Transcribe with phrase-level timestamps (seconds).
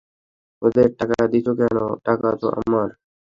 [0.61, 2.89] ওদের টাকা দিচ্ছো কেন, টাকা তো আমার।